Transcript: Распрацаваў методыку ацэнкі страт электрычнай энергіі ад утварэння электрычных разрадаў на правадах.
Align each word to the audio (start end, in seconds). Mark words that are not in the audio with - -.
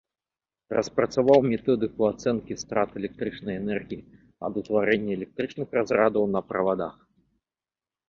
Распрацаваў 0.75 1.39
методыку 1.53 2.01
ацэнкі 2.13 2.57
страт 2.63 2.89
электрычнай 3.01 3.55
энергіі 3.61 4.07
ад 4.51 4.61
утварэння 4.65 5.11
электрычных 5.21 5.67
разрадаў 5.81 6.23
на 6.37 6.41
правадах. 6.53 6.93